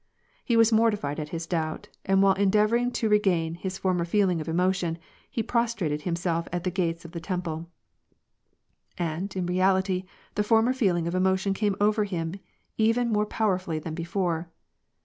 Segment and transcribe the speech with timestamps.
[0.43, 4.41] He was mortified at his doubt, and while endeavoring to re gain his former feeling
[4.41, 4.97] of emotion,
[5.29, 7.69] he prostrated himself at the gates of the Temple.
[8.97, 12.33] And, in reality, the former feeling of emotion came over him
[12.79, 14.49] even more powerfully than before.